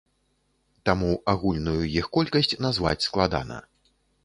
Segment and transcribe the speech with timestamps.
[0.89, 3.63] Таму агульную іх колькасць назваць складана.